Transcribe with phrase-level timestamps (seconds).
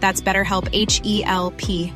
[0.00, 1.92] That's BetterHelp H E L P.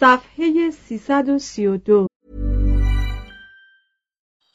[0.00, 2.06] صفحه 332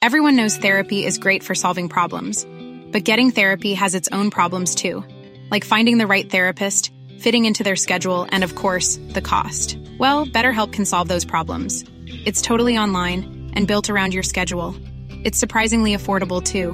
[0.03, 2.45] Everyone knows therapy is great for solving problems,
[2.91, 5.03] but getting therapy has its own problems too,
[5.49, 9.77] like finding the right therapist, fitting into their schedule, and of course, the cost.
[9.99, 11.85] Well, BetterHelp can solve those problems.
[12.25, 14.75] It's totally online and built around your schedule.
[15.23, 16.73] It's surprisingly affordable too.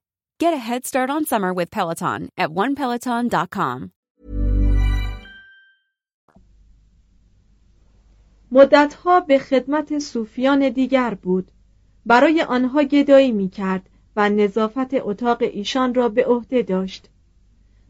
[0.41, 3.91] Get a head start on summer with Peloton at onepeloton.com.
[8.51, 11.51] مدتها به خدمت صوفیان دیگر بود.
[12.05, 17.09] برای آنها گدایی می کرد و نظافت اتاق ایشان را به عهده داشت.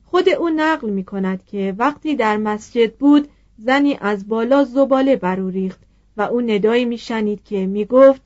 [0.05, 5.49] خود او نقل می کند که وقتی در مسجد بود زنی از بالا زباله برو
[5.49, 5.81] ریخت
[6.17, 8.21] و او ندایی می شنید که می گفت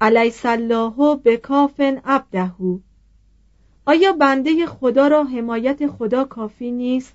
[0.00, 2.78] علیس الله به کافن عبدهو
[3.86, 7.14] آیا بنده خدا را حمایت خدا کافی نیست؟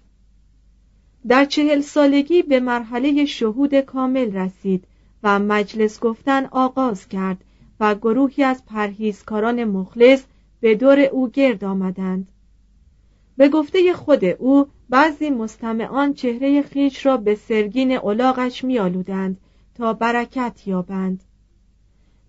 [1.27, 4.83] در چهل سالگی به مرحله شهود کامل رسید
[5.23, 7.37] و مجلس گفتن آغاز کرد
[7.79, 10.23] و گروهی از پرهیزکاران مخلص
[10.61, 12.27] به دور او گرد آمدند
[13.37, 19.37] به گفته خود او بعضی مستمعان چهره خیش را به سرگین علاقش میآلودند
[19.75, 21.23] تا برکت یابند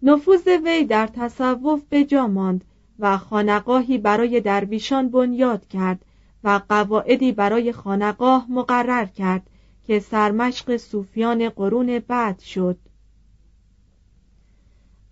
[0.02, 2.64] نفوذ وی در تصوف به جا ماند
[2.98, 6.04] و خانقاهی برای درویشان بنیاد کرد
[6.44, 9.50] و قواعدی برای خانقاه مقرر کرد
[9.86, 12.78] که سرمشق صوفیان قرون بعد شد.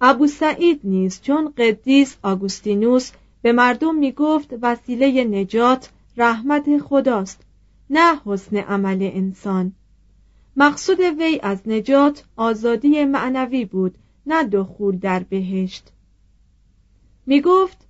[0.00, 3.11] ابو سعید نیز چون قدیس آگوستینوس
[3.43, 7.43] به مردم می گفت وسیله نجات رحمت خداست
[7.91, 9.72] نه حسن عمل انسان.
[10.56, 13.95] مقصود وی از نجات آزادی معنوی بود
[14.27, 15.93] نه دخول در بهشت.
[17.27, 17.87] می گفت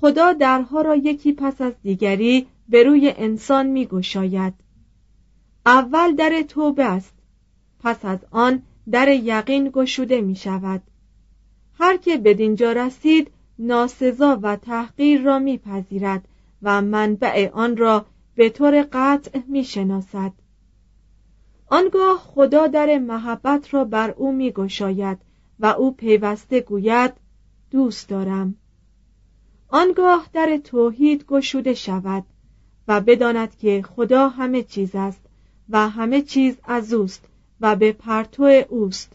[0.00, 4.54] خدا درها را یکی پس از دیگری به روی انسان می گشاید.
[5.66, 7.14] اول در توبه است
[7.80, 10.82] پس از آن در یقین گشوده می شود
[11.78, 16.28] هر که بدینجا رسید ناسزا و تحقیر را میپذیرد
[16.62, 20.32] و منبع آن را به طور قطع می شناسد.
[21.66, 25.18] آنگاه خدا در محبت را بر او می گشاید
[25.60, 27.12] و او پیوسته گوید
[27.70, 28.54] دوست دارم.
[29.68, 32.24] آنگاه در توحید گشوده شود
[32.88, 35.20] و بداند که خدا همه چیز است
[35.68, 37.24] و همه چیز از اوست
[37.60, 39.12] و به پرتو اوست.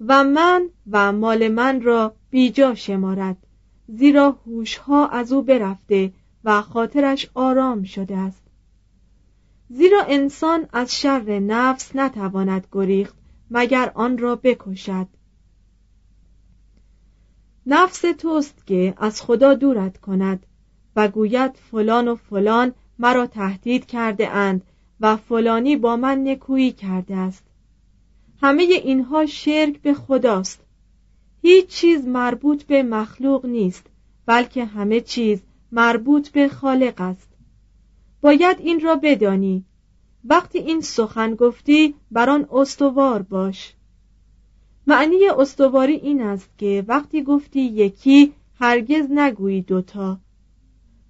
[0.00, 3.36] و من و مال من را بیجا شمارد
[3.88, 6.12] زیرا هوشها از او برفته
[6.44, 8.42] و خاطرش آرام شده است.
[9.68, 13.14] زیرا انسان از شر نفس نتواند گریخت
[13.50, 15.06] مگر آن را بکشد.
[17.66, 20.46] نفس توست که از خدا دورت کند
[20.96, 24.62] و گوید فلان و فلان مرا تهدید کرده اند
[25.00, 27.44] و فلانی با من نکویی کرده است.
[28.42, 30.60] همه اینها شرک به خداست.
[31.42, 33.86] هیچ چیز مربوط به مخلوق نیست
[34.26, 35.42] بلکه همه چیز
[35.72, 37.28] مربوط به خالق است.
[38.20, 39.64] باید این را بدانی.
[40.24, 43.74] وقتی این سخن گفتی بر آن استوار باش.
[44.86, 50.18] معنی استواری این است که وقتی گفتی یکی هرگز نگویی دوتا.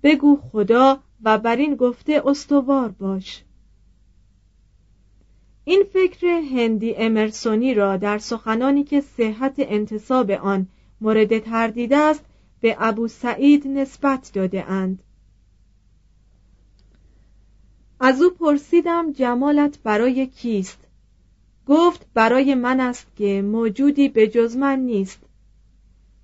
[0.03, 3.45] بگو خدا و بر این گفته استوار باش.
[5.65, 10.67] این فکر هندی امرسونی را در سخنانی که صحت انتصاب آن
[11.01, 12.25] مورد تردید است
[12.61, 15.03] به ابو سعید نسبت داده اند.
[18.01, 20.89] از او پرسیدم جمالت برای کیست؟
[21.73, 25.19] گفت برای من است که موجودی به جز من نیست.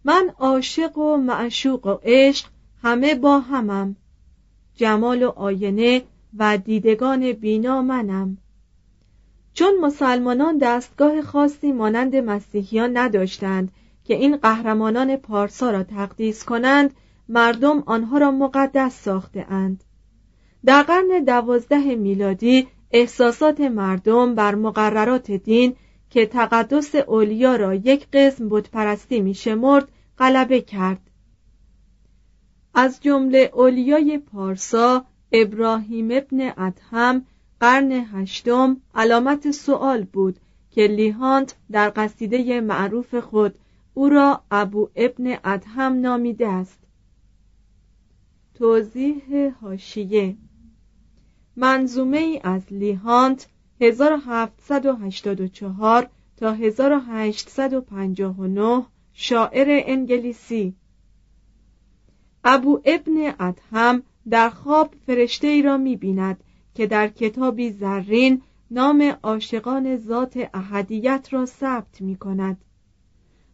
[0.04, 2.46] من عاشق و معشوق و عشق
[2.82, 3.96] همه با همم.
[4.74, 6.02] جمال و آینه
[6.38, 8.38] و دیدگان بینا منم.
[9.54, 13.72] چون مسلمانان دستگاه خاصی مانند مسیحیان نداشتند
[14.04, 16.94] که این قهرمانان پارسا را تقدیس کنند
[17.28, 19.84] مردم آنها را مقدس ساخته اند.
[20.64, 25.76] در قرن دوازده میلادی احساسات مردم بر مقررات دین
[26.10, 29.88] که تقدس اولیا را یک قسم بتپرستی میشمرد
[30.18, 31.00] غلبه کرد.
[32.74, 37.24] از جمله اولیای پارسا ابراهیم ابن ادهم
[37.60, 40.36] قرن هشتم علامت سوال بود
[40.70, 43.58] که لیهانت در قصیده معروف خود
[43.94, 46.78] او را ابو ابن ادهم نامیده است.
[48.54, 50.36] توضیح هاشیه
[51.60, 53.48] منظومه ای از لیهانت
[53.80, 60.74] 1784 تا 1859 شاعر انگلیسی.
[62.44, 66.44] ابو ابن ادهم در خواب فرشته ای را می بیند
[66.74, 72.58] که در کتابی زرین نام عاشقان ذات احدیت را ثبت می کند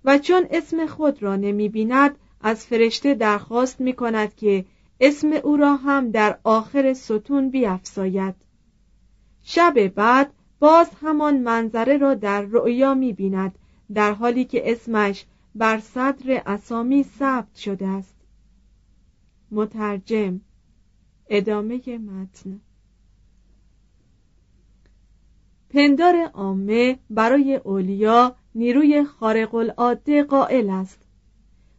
[0.04, 4.64] و چون اسم خود را نمی بیند از فرشته درخواست می کند که
[5.06, 8.34] اسم او را هم در آخر ستون بیافزاید
[9.42, 13.58] شب بعد باز همان منظره را در رؤیا می بیند
[13.94, 18.16] در حالی که اسمش بر صدر اسامی ثبت شده است.
[19.50, 20.40] مترجم
[21.28, 22.60] ادامه متن.
[25.70, 31.03] پندار عامه برای اولیا نیروی خارق العاده قائل است.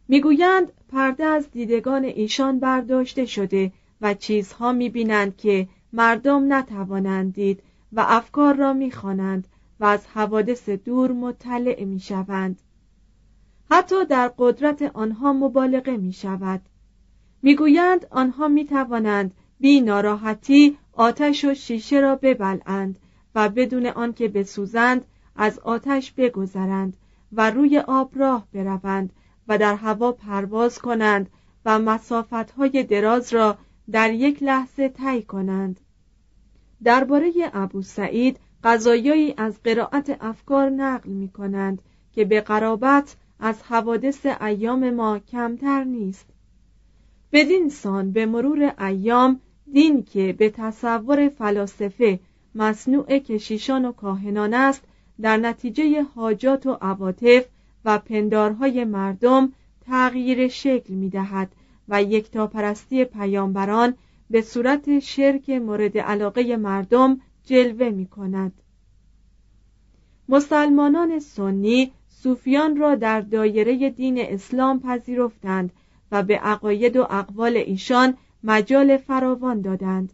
[0.08, 7.62] می‌گویند پرده از دیدگان ایشان برداشته شده و چیزها می‌بینند که مردم نتوانند دید
[7.92, 9.48] و افکار را می‌خوانند
[9.80, 12.62] و از حوادث دور مطلع می‌شوند.
[13.70, 16.60] حتی در قدرت آنها مبالغه می شود
[17.42, 22.98] می‌گویند آنها می توانند بی ناراحتی آتش و شیشه را ببلند
[23.34, 25.04] و بدون آنکه بسوزند
[25.36, 26.96] از آتش بگذرند
[27.32, 29.12] و روی آب راه بروند
[29.48, 31.30] و در هوا پرواز کنند
[31.64, 33.58] و مسافتهای دراز را
[33.90, 35.80] در یک لحظه طی کنند.
[36.84, 41.82] درباره ابو سعید قضایایی از قرائت افکار نقل می کنند
[42.12, 46.26] که به قرابت از حوادث ایام ما کمتر نیست.
[47.32, 49.40] بدین سان به مرور ایام
[49.72, 52.20] دین که به تصور فلاسفه
[52.54, 54.84] مصنوع کشیشان و کاهنان است
[55.20, 57.46] در نتیجه حاجات و عواطف
[57.86, 59.52] و پندارهای مردم
[59.86, 61.52] تغییر شکل می دهد
[61.88, 63.94] و یکتاپرستی پیامبران
[64.30, 68.52] به صورت شرک مورد علاقه مردم جلوه می کند
[70.28, 75.72] مسلمانان سنی صوفیان را در دایره دین اسلام پذیرفتند
[76.12, 78.14] و به عقاید و اقوال ایشان
[78.44, 80.12] مجال فراوان دادند.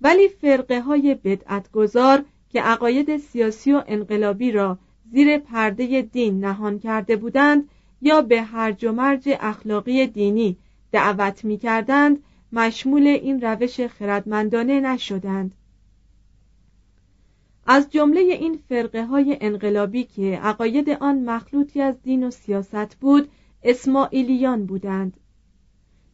[0.00, 4.78] ولی فرقه های بدعتگذار که عقاید سیاسی و انقلابی را
[5.12, 7.68] زیر پرده دین نهان کرده بودند
[8.02, 10.56] یا به هرج و مرج اخلاقی دینی
[10.92, 15.54] دعوت می کردند مشمول این روش خردمندانه نشدند.
[17.66, 23.30] از جمله این فرقه های انقلابی که عقاید آن مخلوطی از دین و سیاست بود
[23.62, 25.16] اسماعیلیان بودند.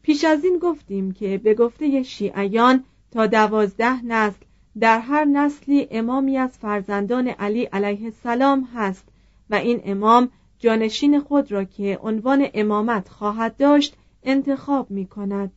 [0.03, 4.45] پیش از این گفتیم که به گفته شیعیان تا دوازده نسل
[4.81, 9.09] در هر نسلی امامی از فرزندان علی علیه السلام هست
[9.51, 15.53] و این امام جانشین خود را که عنوان امامت خواهد داشت انتخاب می کند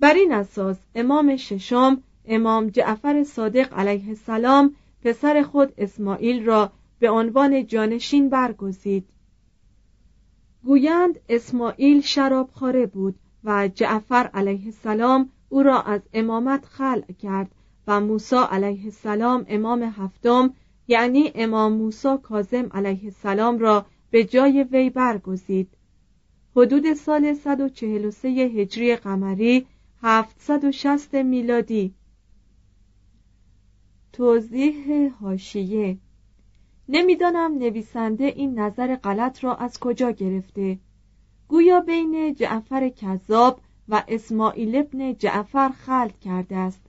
[0.00, 7.10] بر این اساس امام ششم امام جعفر صادق علیه السلام پسر خود اسماعیل را به
[7.10, 9.06] عنوان جانشین برگزید.
[10.64, 13.14] گویند اسماعیل شرابخواره بود
[13.44, 17.54] و جعفر علیه السلام او را از امامت خلع کرد
[17.86, 20.54] و موسی علیه السلام امام هفتم
[20.88, 25.68] یعنی امام موسی کاظم علیه السلام را به جای وی برگزید.
[26.56, 29.66] حدود سال 143 هجری قمری
[30.02, 31.94] 760 میلادی.
[34.12, 35.98] توضیح هاشیه
[36.88, 40.78] نمی‌دانم نویسنده این نظر غلط را از کجا گرفته.
[41.48, 43.60] گویا بین جعفر کذاب
[43.90, 46.80] و اسماعیل ابن جعفر خلط کرده است.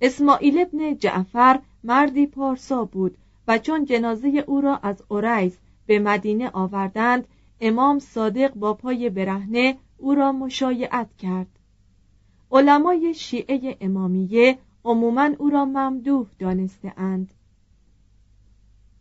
[0.00, 3.16] اسماعیل ابن جعفر مردی پارسا بود
[3.48, 7.26] و چون جنازه او را از اوریز به مدینه آوردند
[7.60, 11.58] امام صادق با پای برهنه او را مشایعت کرد.
[12.52, 17.34] علمای شیعه امامیه عموما او را ممدوح دانسته اند.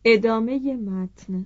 [0.06, 1.46] ادامه متن.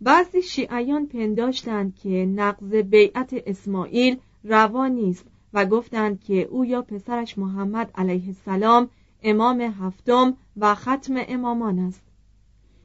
[0.00, 7.38] بعضی شیعیان پنداشتند که نقض بیعت اسماعیل روا نیست و گفتند که او یا پسرش
[7.38, 8.88] محمد علیه السلام
[9.22, 12.02] امام هفتم و ختم امامان است.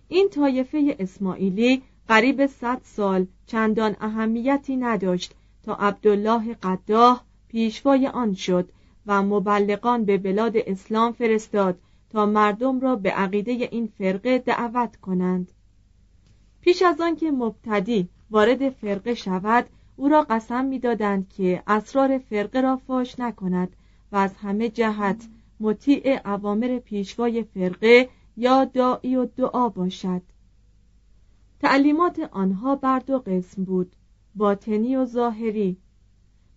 [0.08, 8.70] این طایفه اسماعیلی قریب صد سال چندان اهمیتی نداشت تا عبدالله قداه پیشوای آن شد
[9.06, 15.52] و مبلغان به بلاد اسلام فرستاد تا مردم را به عقیده این فرقه دعوت کنند.
[16.62, 19.66] پیش از آنکه مبتدی وارد فرقه شود
[20.00, 23.76] او را قسم می‌دادند که اسرار فرقه را فاش نکند
[24.12, 25.28] و از همه جهت
[25.60, 30.22] مطیع اوامر پیشوای فرقه یا داعی و دعا باشد.
[31.60, 33.96] تعلیمات آنها بر دو قسم بود
[34.36, 35.78] باطنی و ظاهری.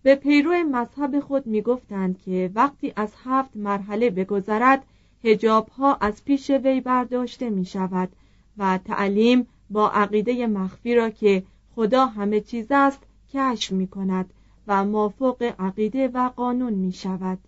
[0.03, 4.85] به پیرو مذهب خود می‌گفتند که وقتی از هفت مرحله بگذرد
[5.23, 8.09] هجاب ها از پیش وی برداشته می شود
[8.57, 11.43] و تعلیم با عقیده مخفی را که
[11.75, 14.33] خدا همه چیز است کشف می کند
[14.67, 17.39] و مافوق عقیده و قانون می شود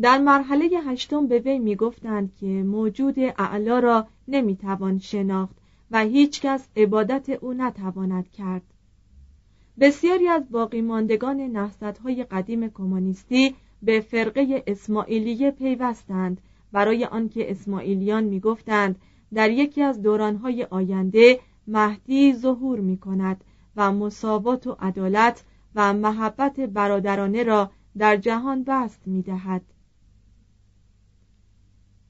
[0.00, 5.56] در مرحله هشتم به وی می گفتند که موجود اعلا را نمی توان شناخت
[5.90, 8.62] و هیچکس عبادت او نتواند کرد.
[9.80, 16.40] بسیاری از باقی ماندگان نهضت‌های قدیم کمونیستی به فرقه اسماعیلیه پیوستند.
[16.72, 18.98] برای آنکه اسماعیلیان می‌گفتند
[19.34, 23.44] در یکی از دورانهای آینده مهدی ظهور می کند
[23.76, 29.62] و مساوات و عدالت و محبت برادرانه را در جهان بست می دهد.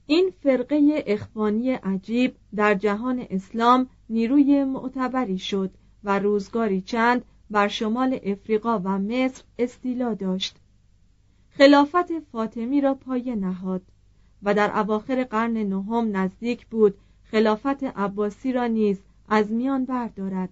[0.05, 5.71] این فرقه اخوانی عجیب در جهان اسلام نیروی معتبری شد
[6.03, 10.57] و روزگاری چند بر شمال افریقا و مصر استیلا داشت
[11.49, 13.81] خلافت فاطمی را پایه نهاد
[14.43, 20.49] و در اواخر قرن نهم نزدیک بود خلافت عباسی را نیز از میان بردارد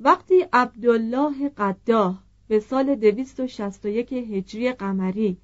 [0.00, 5.36] وقتی عبدالله قداه به سال 261 هجری قمری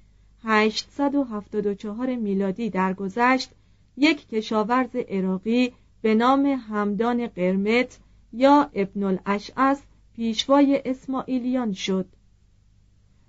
[0.43, 3.51] 874 میلادی درگذشت
[3.97, 7.99] یک کشاورز عراقی به نام همدان قرمت
[8.33, 9.81] یا ابن الاشعث
[10.15, 12.05] پیشوای اسماعیلیان شد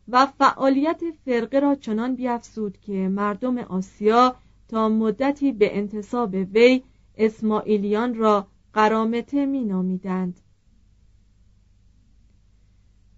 [0.09, 4.37] و فعالیت فرقه را چنان بیافزود که مردم آسیا
[4.69, 6.83] تا مدتی به انتصاب وی
[7.17, 10.41] اسماعیلیان را قرامته می نامیدند.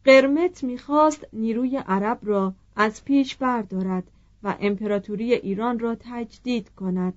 [0.07, 4.11] قرمت می‌خواست نیروی عرب را از پیش بردارد
[4.43, 7.15] و امپراتوری ایران را تجدید کند.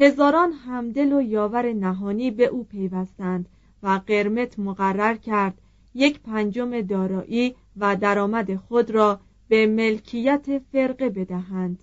[0.00, 3.48] هزاران همدل و یاور نهانی به او پیوستند
[3.82, 5.60] و قرمت مقرر کرد
[5.94, 11.82] یک پنجم دارایی و درآمد خود را به ملکیت فرقه بدهند.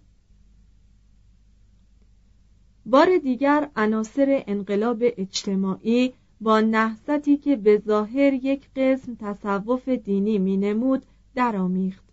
[2.85, 6.13] بار دیگر عناصر انقلاب اجتماعی
[6.45, 12.03] با نهضتی که به ظاهر یک قسم تصوف دینی مینمود درآمیخت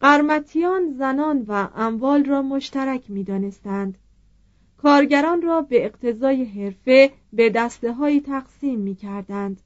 [0.00, 3.98] قرمتیان زنان و اموال را مشترک می دانستند.
[4.76, 9.62] کارگران را به اقتضای حرفه به دسته های تقسیم می کردند.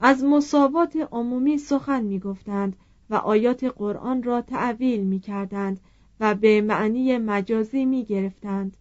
[0.00, 2.76] از مساوات عمومی سخن می گفتند
[3.10, 5.80] و آیات قرآن را تعویل می کردند
[6.20, 8.76] و به معنی مجازی می گرفتند.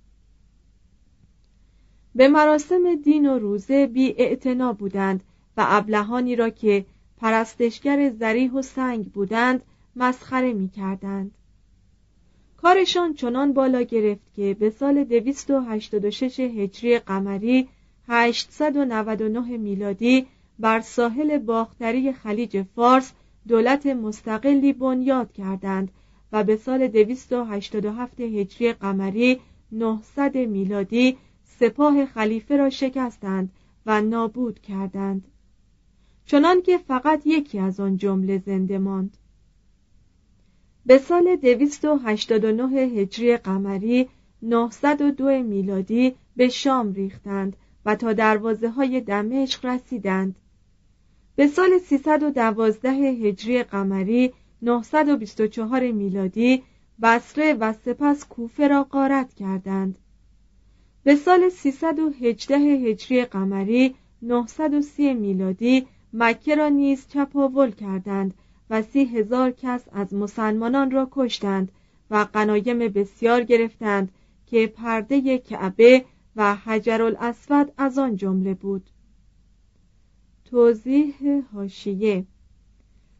[2.16, 4.38] به مراسم دین و روزه بی
[4.80, 5.24] بودند
[5.58, 6.86] و ابلهانی را که
[7.18, 9.62] پرستشگر زریح و سنگ بودند
[9.96, 11.32] مسخره می کردند.
[12.58, 17.68] کارشان چنان بالا گرفت که به سال 286 هجری قمری
[18.08, 20.28] 899 میلادی
[20.60, 23.14] بر ساحل باختری خلیج فارس
[23.48, 25.92] دولت مستقلی بنیاد کردند
[26.32, 29.40] و به سال 287 هجری قمری
[29.72, 31.18] 900 میلادی
[31.62, 33.52] سپاه خلیفه را شکستند
[33.86, 35.28] و نابود کردند.
[36.26, 39.18] چنان که فقط یکی از آن جمله زنده ماند.
[40.86, 44.10] به سال 289 هجری قمری
[44.42, 50.36] 902 میلادی به شام ریختند و تا دروازه های دمشق رسیدند.
[51.36, 56.64] به سال 312 هجری قمری 924 میلادی
[57.02, 59.98] بصره و سپس کوفه را غارت کردند.
[61.04, 68.34] به سال 318 هجری قمری 930 میلادی مکه را نیز چپاول کردند
[68.70, 71.72] و سی هزار کس از مسلمانان را کشتند
[72.12, 74.12] و قنایم بسیار گرفتند
[74.46, 76.06] که پرده کعبه
[76.36, 78.90] و حجر الاسود از آن جمله بود.
[80.46, 81.16] توضیح
[81.54, 82.26] هاشیه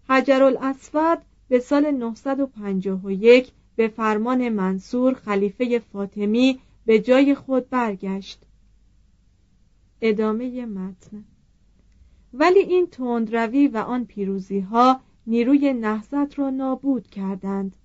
[0.10, 1.18] حجر الاسود
[1.50, 6.60] به سال 951 به فرمان منصور خلیفه فاطمی
[6.92, 8.44] به جای خود برگشت.
[10.02, 11.24] ادامه متن.
[12.34, 17.76] ولی این تندروی و آن پیروزی ها نیروی نهضت را نابود کردند.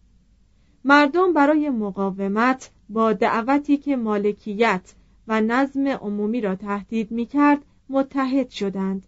[0.84, 4.94] مردم برای مقاومت با دعوتی که مالکیت
[5.28, 9.06] و نظم عمومی را تهدید می کرد متحد شدند.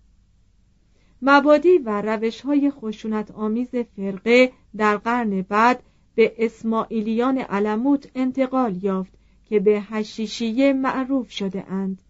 [1.23, 5.83] مبادی و روش های خشونت آمیز فرقه در قرن بعد
[6.15, 12.03] به اسماعیلیان علموت انتقال یافت که به هشیشیه معروف شده اند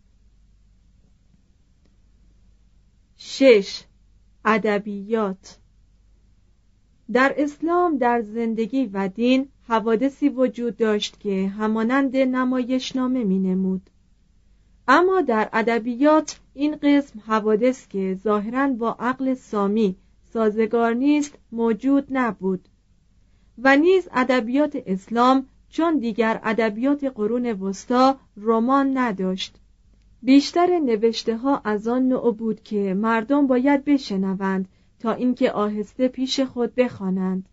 [3.16, 3.84] شش
[4.44, 5.58] ادبیات
[7.12, 13.90] در اسلام در زندگی و دین حوادثی وجود داشت که همانند نمایشنامه می نمود.
[14.88, 19.96] اما در ادبیات این قسم حوادث که ظاهرا با عقل سامی
[20.32, 22.68] سازگار نیست موجود نبود
[23.58, 29.56] و نیز ادبیات اسلام چون دیگر ادبیات قرون وسطا رمان نداشت.
[30.22, 36.40] بیشتر نوشته ها از آن نوع بود که مردم باید بشنوند تا اینکه آهسته پیش
[36.40, 37.48] خود بخوانند.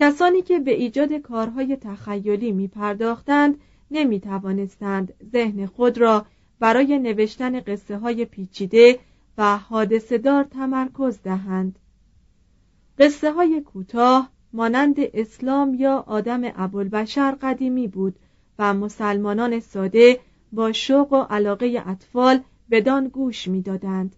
[0.00, 3.58] کسانی که به ایجاد کارهای تخیلی می پرداختند
[3.90, 6.26] نمی توانستند ذهن خود را
[6.60, 8.98] برای نوشتن قصه های پیچیده
[9.38, 11.78] و حادثه تمرکز دهند.
[12.98, 18.14] قصه های کوتاه مانند اسلام یا آدم ابوالبشر قدیمی بود
[18.58, 20.20] و مسلمانان ساده
[20.52, 24.16] با شوق و علاقه اطفال بدان گوش می‌دادند.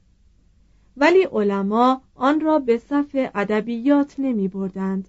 [0.97, 5.09] ولی علما آن را به صف ادبیات نمی بردند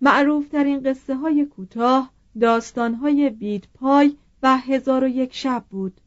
[0.00, 6.00] معروفترین قصه های کوتاه داستان های بید پای و هزار و یک شب بود.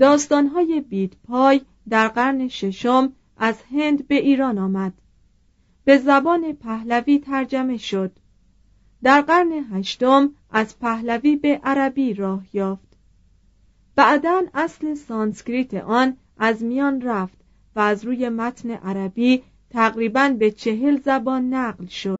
[0.00, 4.92] داستان های بید پای در قرن ششم از هند به ایران آمد.
[5.84, 8.12] به زبان پهلوی ترجمه شد.
[9.02, 12.96] در قرن هشتم از پهلوی به عربی راه یافت.
[13.96, 17.38] بعدا اصل سانسکریت آن از میان رفت
[17.76, 22.19] و از روی متن عربی تقریبا به چهل زبان نقل شد.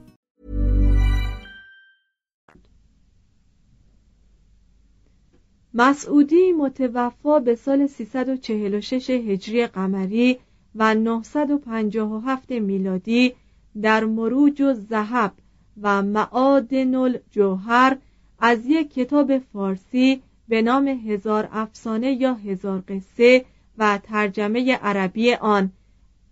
[5.73, 10.37] مسعودی متوفا به سال 346 هجری قمری
[10.75, 13.33] و 957 میلادی
[13.81, 15.33] در مروج و زهب
[15.81, 17.97] و معادن الجوهر
[18.39, 23.45] از یک کتاب فارسی به نام هزار افسانه یا هزار قصه
[23.77, 25.71] و ترجمه عربی آن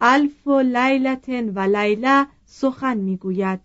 [0.02, 3.60] الف و لیلتن و لیله سخن می‌گوید.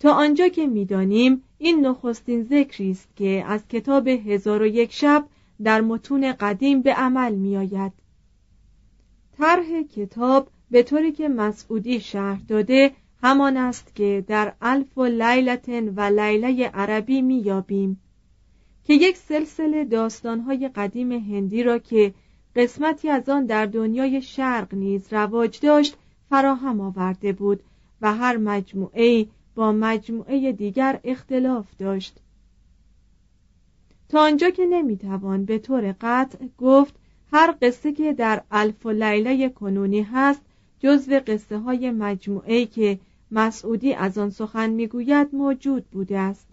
[0.00, 5.26] تا آنجا که می‌دانیم این نخستین ذکری است که از کتاب هزار و یک شب
[5.62, 7.92] در متون قدیم به عمل میآید.
[9.38, 15.88] طرح کتاب به طوری که مسعودی شرح داده همان است که در الف و لیلتن
[15.88, 18.00] و لیله عربی میابیم
[18.84, 22.14] که یک سلسله داستانهای قدیم هندی را که
[22.56, 25.96] قسمتی از آن در دنیای شرق نیز رواج داشت
[26.30, 27.62] فراهم آورده بود
[28.00, 32.20] و هر مجموعه با مجموعه دیگر اختلاف داشت.
[34.08, 36.94] تا آنجا که نمی‌توان به طور قطع گفت
[37.32, 40.42] هر قصه که در الف و لیله کنونی هست
[40.80, 42.98] جزو قصه های مجموعه که
[43.30, 46.48] مسعودی از آن سخن می‌گوید موجود بوده است.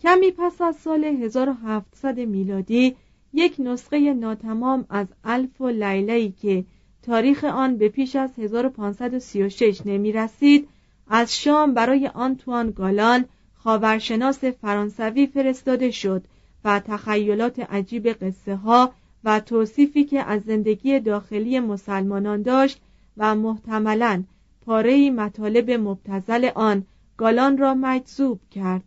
[0.00, 2.96] کمی پس از سال 1700 میلادی
[3.32, 6.64] یک نسخه ناتمام از الف و لیله‌ای که
[7.02, 10.68] تاریخ آن به پیش از 1536 نمی رسید
[11.08, 16.24] از شام برای آنتوان گالان خاورشناس فرانسوی فرستاده شد
[16.64, 18.92] و تخیلات عجیب قصه ها
[19.24, 22.80] و توصیفی که از زندگی داخلی مسلمانان داشت
[23.16, 24.24] و محتملا
[24.66, 26.86] پاره مطالب مبتزل آن
[27.16, 28.84] گالان را مجذوب کرد.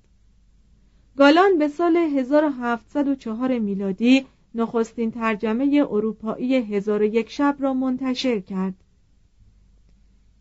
[1.18, 4.26] گالان به سال 1704 میلادی
[4.56, 8.74] نخستین ترجمه اروپایی هزار یک شب را منتشر کرد.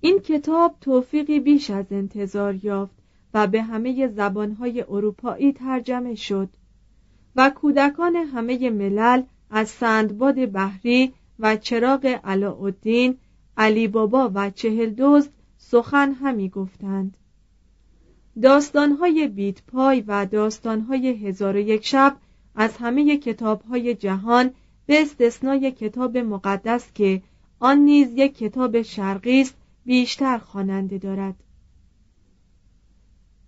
[0.07, 2.95] این کتاب توفیقی بیش از انتظار یافت
[3.35, 6.49] و به همه زبانهای اروپایی ترجمه شد
[7.37, 13.17] و کودکان همه ملل از سندباد بحری و چراغ علاءالدین
[13.57, 17.17] علی بابا و چهل دوست سخن همی گفتند.
[18.43, 22.17] داستانهای بیت پای و داستانهای هزار و یک شب
[22.55, 24.51] از همه کتابهای جهان
[24.87, 27.23] به استثنای کتاب مقدس که
[27.59, 31.35] آن نیز یک کتاب شرقی است بیشتر خواننده دارد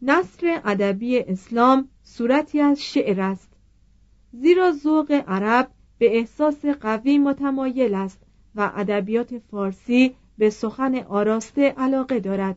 [0.02, 3.52] نصر ادبی اسلام صورتی از شعر است
[4.32, 8.22] زیرا ذوق عرب به احساس قوی متمایل است
[8.54, 12.56] و ادبیات فارسی به سخن آراسته علاقه دارد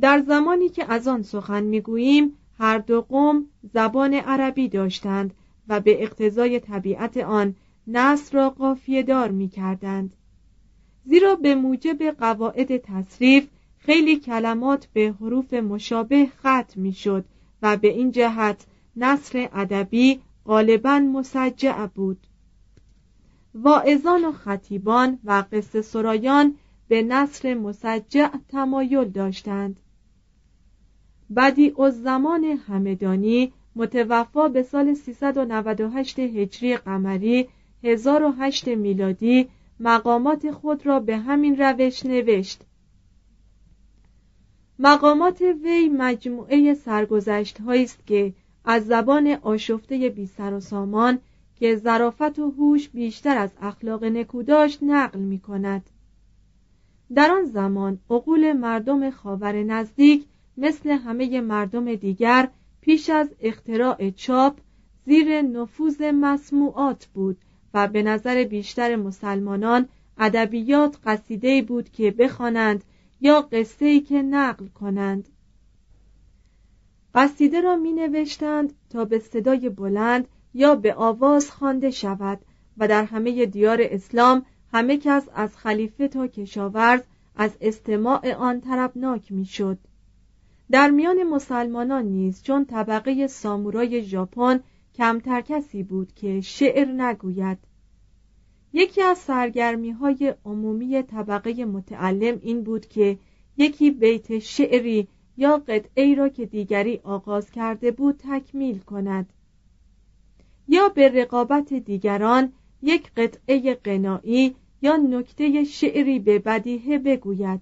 [0.00, 5.34] در زمانی که از آن سخن می‌گوییم هر دو قوم زبان عربی داشتند
[5.68, 7.54] و به اقتضای طبیعت آن
[7.86, 10.16] نصر را قافیه دار می کردند.
[11.04, 17.24] زیرا به موجب قواعد تصریف خیلی کلمات به حروف مشابه ختم می شد
[17.62, 22.26] و به این جهت نصر ادبی غالبا مسجع بود.
[23.54, 26.54] واعظان و خطیبان و قصه سرایان
[26.88, 29.80] به نصر مسجع تمایل داشتند.
[31.36, 37.48] بدی از زمان همدانی متوفا به سال 398 هجری قمری
[37.84, 39.48] 1008 میلادی
[39.84, 42.62] مقامات خود را به همین روش نوشت.
[44.78, 48.32] مقامات وی مجموعه سرگذشت است که
[48.64, 51.18] از زبان آشفته بی سر و سامان
[51.56, 55.90] که ظرافت و هوش بیشتر از اخلاق نکو داشت نقل می کند.
[57.14, 60.24] در آن زمان عقول مردم خاور نزدیک
[60.56, 62.48] مثل همه مردم دیگر
[62.80, 64.58] پیش از اختراع چاپ
[65.06, 67.36] زیر نفوذ مسموعات بود
[67.74, 72.84] و به نظر بیشتر مسلمانان ادبیات قصیده بود که بخوانند
[73.20, 75.28] یا قصه که نقل کنند
[77.14, 82.40] قصیده را می نوشتند تا به صدای بلند یا به آواز خوانده شود
[82.78, 87.00] و در همه دیار اسلام همه کس از خلیفه تا کشاورز
[87.36, 89.78] از استماع آن طربناک می‌شد.
[90.70, 94.60] در میان مسلمانان نیز چون طبقه سامورای ژاپن
[94.94, 97.58] کمتر کسی بود که شعر نگوید.
[98.72, 103.18] یکی از سرگرمی های عمومی طبقه متعلم این بود که
[103.56, 109.32] یکی بیت شعری یا قطعی را که دیگری آغاز کرده بود تکمیل کند.
[110.68, 112.52] یا به رقابت دیگران
[112.82, 117.60] یک قطعه قنایی یا نکته شعری به بدیهه بگوید.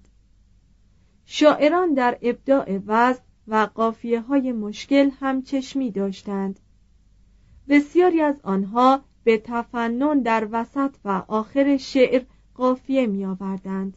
[1.25, 6.61] شاعران در ابداع وزن و قافیه های مشکل هم چشمی داشتند.
[7.71, 12.23] بسیاری از آنها به تفنن در وسط و آخر شعر
[12.55, 13.97] قافیه می آوردند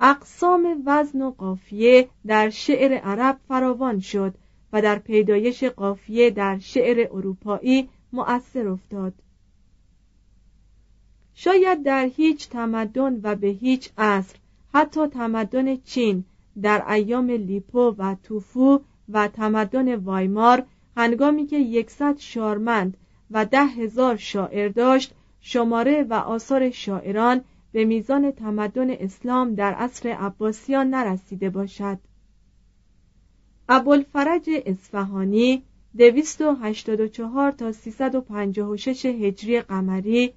[0.00, 4.34] اقسام وزن و قافیه در شعر عرب فراوان شد
[4.72, 9.14] و در پیدایش قافیه در شعر اروپایی مؤثر افتاد.
[11.34, 14.36] شاید در هیچ تمدن و به هیچ عصر
[14.74, 16.24] حتی تمدن چین
[16.62, 20.66] در ایام لیپو و توفو و تمدن وایمار
[21.00, 22.96] هنگامی که یکصد شارمند
[23.30, 27.40] و ده هزار شاعر داشت شماره و آثار شاعران
[27.72, 31.98] به میزان تمدن اسلام در عصر عباسیان نرسیده باشد.
[33.68, 35.62] ابوالفرج اصفهانی
[35.96, 40.32] 284 تا 356 هجری قمری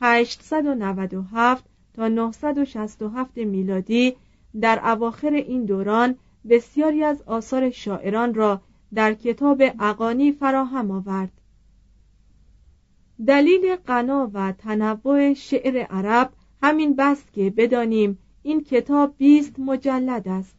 [0.00, 4.16] 897 تا 967 میلادی
[4.60, 6.14] در اواخر این دوران
[6.48, 8.60] بسیاری از آثار شاعران را
[8.94, 11.32] در کتاب اقانی فراهم آورد.
[13.26, 20.56] دلیل غنا و تنوع شعر عرب همین بست که بدانیم این کتاب بیست مجلد است.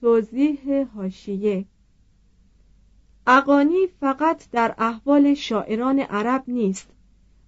[0.00, 1.64] توضیح هاشیه
[3.26, 6.90] اقانی فقط در احوال شاعران عرب نیست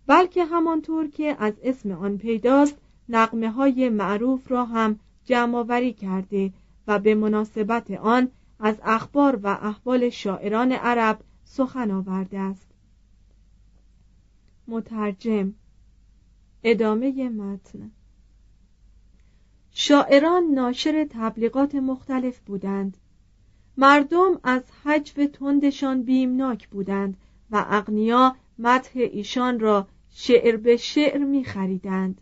[0.07, 2.79] بلکه همانطور که از اسم آن پیداست
[3.09, 6.53] نقمه های معروف را هم جمعآوری کرده
[6.87, 8.29] و به مناسبت آن
[8.61, 12.67] از اخبار و احوال شاعران عرب سخن آورده است.
[14.69, 15.55] مترجم
[16.63, 17.91] ادامه متن.
[19.71, 22.97] شاعران ناشر تبلیغات مختلف بودند.
[23.77, 27.17] مردم از حجو تندشان بیمناک بودند
[27.51, 32.21] و اغنیا مدح ایشان را شعر به شعر می خریدند.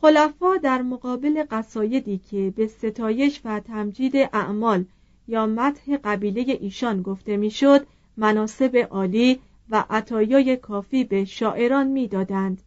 [0.00, 4.84] خلفا در مقابل قصایدی که به ستایش و تمجید اعمال
[5.28, 7.86] یا مدح قبیله ایشان گفته می‌شد
[8.16, 12.62] مناسب عالی و عطایای کافی به شاعران می‌دادند.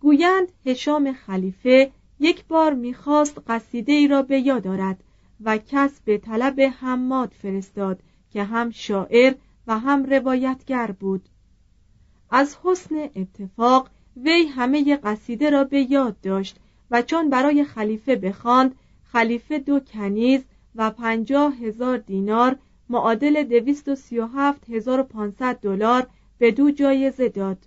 [0.00, 5.04] گویند هشام خلیفه یک بار می‌خواست قصیده ای را به یاد دارد
[5.40, 8.00] و کس به طلب حماد فرستاد
[8.30, 9.34] که هم شاعر
[9.66, 11.28] و هم روایتگر بود.
[12.30, 16.56] از حسن اتفاق وی همه قصیده را به یاد داشت
[16.90, 18.74] و چون برای خلیفه بخواند
[19.04, 20.44] خلیفه دو کنیز
[20.74, 22.56] و پنجاه هزار دینار
[22.88, 26.06] معادل دویست و سی و هفت هزار و پانصد دلار
[26.38, 27.58] به دو جایزه داد.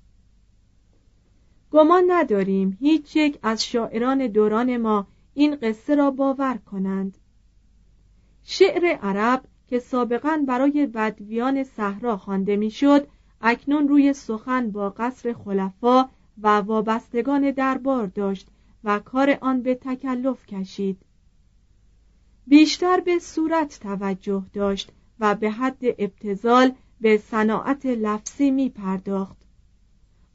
[1.72, 7.18] گمان نداریم هیچ یک از شاعران دوران ما این قصه را باور کنند.
[8.44, 13.08] شعر عرب که سابقا برای بدویان صحرا خوانده می‌شد
[13.42, 16.10] اکنون روی سخن با قصر خلفا
[16.42, 18.48] و وابستگان دربار داشت
[18.84, 20.98] و کار آن به تکلف کشید.
[22.48, 29.38] بیشتر به صورت توجه داشت و به حد ابتزال به صناعت لفظی می پرداخت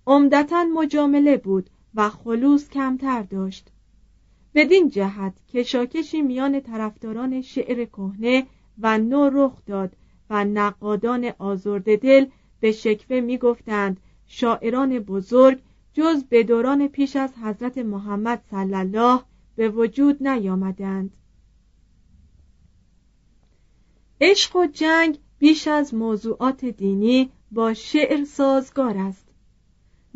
[0.07, 3.69] عمدتا مجامله بود و خلوص کمتر داشت.
[4.55, 8.47] بدین جهت کشاکشی میان طرفداران شعر کهنه
[8.79, 9.97] و نو رخ داد
[10.31, 12.27] و نقادان آزرده دل
[12.61, 15.59] به شکوه می‌گفتند شاعران بزرگ
[15.93, 19.21] جز به دوران پیش از حضرت محمد صلی الله
[19.57, 21.17] به وجود نیامدند.
[24.25, 29.27] عشق و جنگ بیش از موضوعات دینی با شعر سازگار است.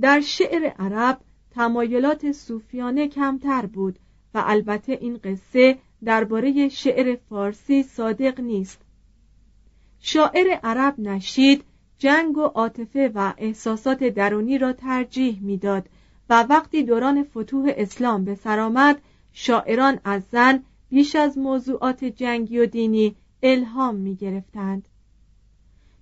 [0.00, 3.98] در شعر عرب تمایلات صوفیانه کمتر بود
[4.34, 8.80] و البته این قصه درباره شعر فارسی صادق نیست.
[10.00, 11.64] شاعر عرب نشید
[11.98, 15.88] جنگ و عاطفه و احساسات درونی را ترجیح می‌داد
[16.30, 22.58] و وقتی دوران فتوح اسلام به سر آمد شاعران از زن بیش از موضوعات جنگی
[22.58, 24.88] و دینی الهام می گرفتند.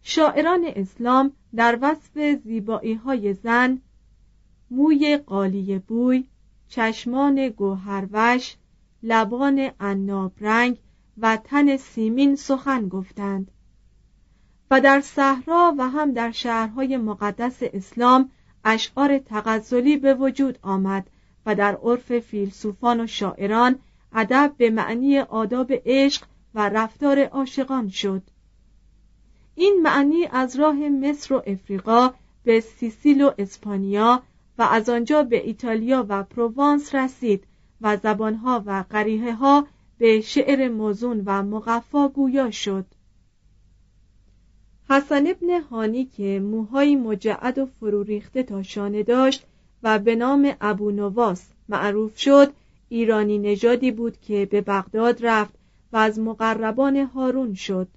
[0.02, 3.78] شاعران اسلام در وصف زیبایی های زن
[4.70, 6.24] موی قالی بوی
[6.68, 8.56] چشمان گوهروش
[9.02, 10.78] لبان عناب رنگ
[11.18, 13.50] و تن سیمین سخن گفتند
[14.70, 18.30] و در صحرا و هم در شهرهای مقدس اسلام
[18.64, 21.06] اشعار تغزلی به وجود آمد
[21.46, 23.78] و در عرف فیلسوفان و شاعران
[24.12, 26.22] ادب به معنی آداب عشق
[26.54, 28.22] و رفتار عاشقان شد.
[29.54, 32.10] این معنی از راه مصر و افریقا
[32.44, 34.22] به سیسیل و اسپانیا
[34.58, 37.44] و از آنجا به ایتالیا و پروانس رسید
[37.80, 39.66] و زبانها و قریه ها
[39.98, 42.86] به شعر موزون و مقفا گویا شد.
[44.90, 49.46] حسن ابن هانی که موهای مجعد و فرو ریخته تا شانه داشت
[49.82, 52.52] و به نام ابو نواس معروف شد
[52.88, 55.54] ایرانی نژادی بود که به بغداد رفت
[55.94, 57.88] و از مقربان هارون شد.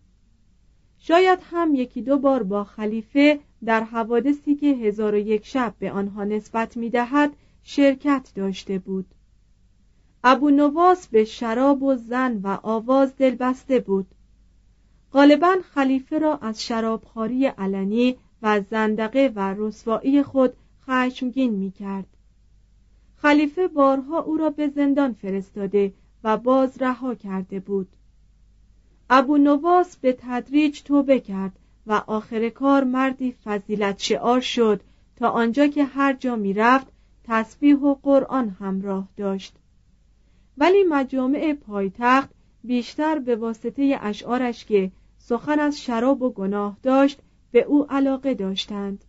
[0.98, 5.92] شاید هم یکی دو بار با خلیفه در حوادثی که هزار و یک شب به
[5.92, 7.34] آنها نسبت می دهد
[7.64, 9.06] شرکت داشته بود.
[10.24, 14.08] ابو نواس به شراب و زن و آواز دلبسته بود.
[15.14, 20.54] غالبا خلیفه را از شرابخواری علنی و زندقه و رسوایی خود
[20.88, 22.08] خشمگین می کرد.
[23.16, 27.88] خلیفه بارها او را به زندان فرستاده و باز رها کرده بود.
[29.10, 34.82] ابو نواس به تدریج توبه کرد و آخر کار مردی فضیلت شعار شد
[35.16, 36.88] تا آنجا که هر جا می رفت
[37.24, 39.56] تسبیح و قرآن همراه داشت.
[40.58, 42.30] ولی مجامع پایتخت
[42.64, 47.20] بیشتر به واسطه اشعارش که سخن از شراب و گناه داشت
[47.52, 49.06] به او علاقه داشتند.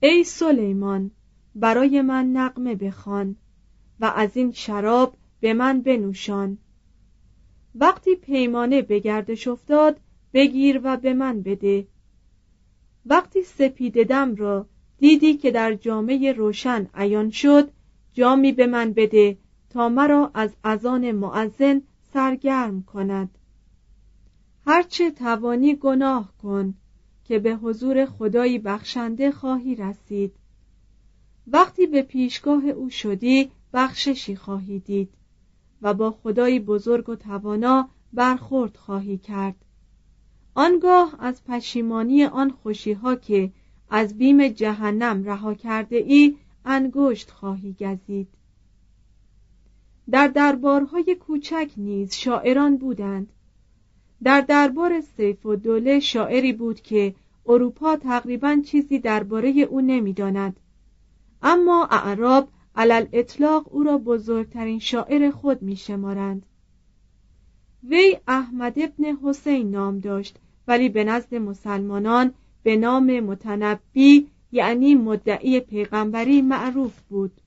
[0.00, 1.10] ای سلیمان
[1.54, 3.36] برای من نقمه بخوان.
[4.00, 6.58] و از این شراب به من بنوشان.
[7.74, 10.00] وقتی پیمانه به گردش افتاد
[10.34, 11.86] بگیر و به من بده.
[13.06, 14.66] وقتی سپید دم را
[14.98, 17.70] دیدی که در جامعه روشن عیان شد
[18.12, 19.38] جامی به من بده
[19.70, 23.38] تا مرا از اذان معزن سرگرم کند.
[24.66, 26.74] هرچه توانی گناه کن
[27.24, 30.34] که به حضور خدایی بخشنده خواهی رسید.
[31.46, 35.08] وقتی به پیشگاه او شدی بخششی خواهی دید
[35.82, 39.56] و با خدایی بزرگ و توانا برخورد خواهی کرد.
[40.54, 43.52] آنگاه از پشیمانی آن خوشیها که
[43.90, 48.28] از بیم جهنم رها کرده ای انگشت خواهی گزید.
[50.10, 53.32] در دربارهای کوچک نیز شاعران بودند.
[54.22, 57.14] در دربار سیف و دوله شاعری بود که
[57.46, 60.60] اروپا تقریبا چیزی درباره او نمی‌داند.
[61.42, 66.46] اما اعراب علل اطلاق او را بزرگترین شاعر خود می شمارند.
[67.88, 75.60] وی احمد ابن حسین نام داشت ولی به نزد مسلمانان به نام متنبی یعنی مدعی
[75.60, 77.40] پیغمبری معروف بود.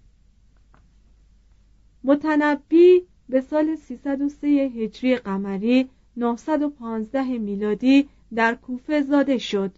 [2.03, 9.71] متنبی به سال 303 هجری قمری 915 میلادی در کوفه زاده شد.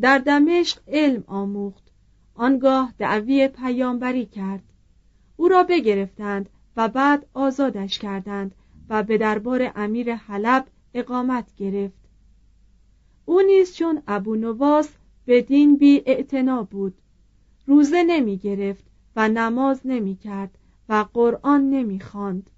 [0.00, 1.85] در دمشق علم آموخت.
[2.36, 4.62] آنگاه دعوی پیامبری کرد.
[5.36, 8.54] او را بگرفتند و بعد آزادش کردند
[8.88, 12.06] و به دربار امیر حلب اقامت گرفت.
[13.24, 14.88] او نیز چون ابو نواس
[15.24, 16.02] به دین بی
[16.70, 16.94] بود.
[17.66, 18.84] روزه نمی گرفت
[19.16, 22.50] و نماز نمی کرد و قرآن نمی خواند.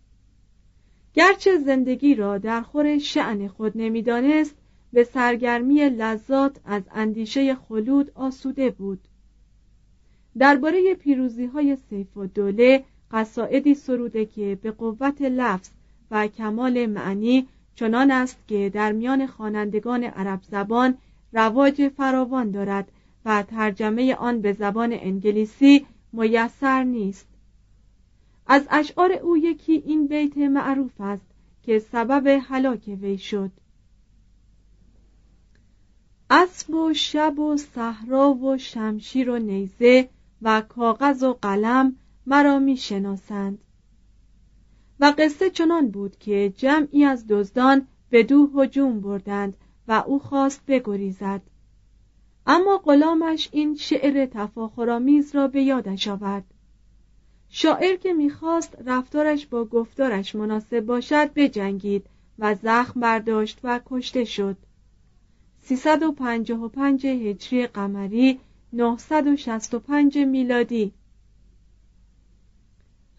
[1.15, 4.55] گرچه زندگی را در خور شعن خود نمی‌دانست
[4.93, 9.08] به سرگرمی لذات از اندیشه خلود آسوده بود.
[10.39, 15.71] درباره پیروزی های سیف و دوله قصائدی سروده که به قوت لفظ
[16.11, 20.99] و کمال معنی چنان است که در میان خوانندگان عرب زبان
[21.33, 22.89] رواج فراوان دارد
[23.25, 27.27] و ترجمه آن به زبان انگلیسی میسر نیست.
[28.47, 31.27] از اشعار او یکی این بیت معروف است
[31.63, 33.51] که سبب هلاک وی شد.
[36.31, 40.09] اسب و شب و صحرا و شمشیر و نیزه
[40.43, 41.97] و کاغذ و قلم
[42.27, 43.59] مرا می شناسند
[45.01, 49.57] و قصه چنان بود که جمعی از دزدان به دو هجوم بردند
[49.89, 51.43] و او خواست بگریزد.
[52.47, 56.45] اما غلامش این شعر تفاخرآمیز را به یادش آورد.
[57.49, 62.07] شاعر که می‌خواست رفتارش با گفتارش مناسب باشد بجنگید
[62.39, 64.57] و زخم برداشت و کشته شد.
[65.61, 68.41] 355 هجری قمری
[68.73, 70.93] 965 میلادی.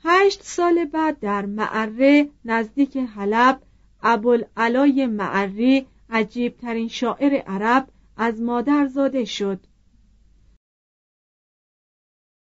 [0.04, 3.62] هشت سال بعد در معره نزدیک حلب
[4.04, 9.60] ابوالعلای معری عجیب ترین شاعر عرب از مادر زاده شد.